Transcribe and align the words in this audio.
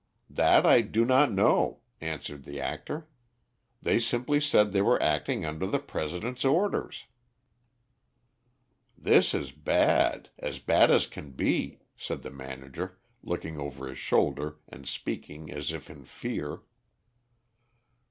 "That 0.31 0.65
I 0.65 0.81
do 0.81 1.05
not 1.05 1.31
know," 1.31 1.81
answered 2.01 2.43
the 2.43 2.59
actor. 2.59 3.07
"They 3.83 3.99
simply 3.99 4.39
said 4.41 4.71
they 4.71 4.81
were 4.81 4.99
acting 4.99 5.45
under 5.45 5.67
the 5.67 5.77
President's 5.77 6.43
orders." 6.43 7.03
"This 8.97 9.35
is 9.35 9.51
bad; 9.51 10.31
as 10.39 10.57
bad 10.57 10.89
as 10.89 11.05
can 11.05 11.33
be," 11.33 11.81
said 11.95 12.23
the 12.23 12.31
manager, 12.31 12.97
looking 13.21 13.59
over 13.59 13.87
his 13.87 13.99
shoulder, 13.99 14.57
and 14.67 14.87
speaking 14.87 15.51
as 15.51 15.71
if 15.71 15.87
in 15.87 16.03
fear. 16.05 16.61